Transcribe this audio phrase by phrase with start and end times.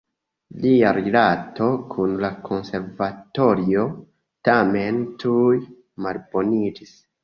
[0.61, 3.87] Lia rilato kun la konservatorio
[4.53, 5.57] tamen tuj
[6.05, 7.03] malboniĝis.